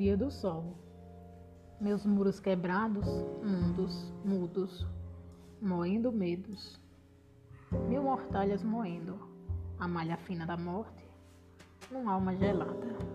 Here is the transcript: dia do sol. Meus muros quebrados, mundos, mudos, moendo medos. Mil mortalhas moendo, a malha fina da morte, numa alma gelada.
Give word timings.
dia 0.00 0.16
do 0.16 0.30
sol. 0.30 0.78
Meus 1.78 2.06
muros 2.06 2.40
quebrados, 2.40 3.06
mundos, 3.44 4.10
mudos, 4.24 4.86
moendo 5.60 6.10
medos. 6.10 6.80
Mil 7.86 8.02
mortalhas 8.04 8.62
moendo, 8.62 9.18
a 9.78 9.86
malha 9.86 10.16
fina 10.16 10.46
da 10.46 10.56
morte, 10.56 11.06
numa 11.90 12.12
alma 12.14 12.34
gelada. 12.34 13.09